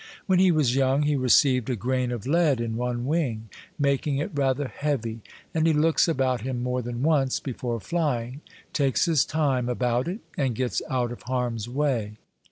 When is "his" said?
9.05-9.23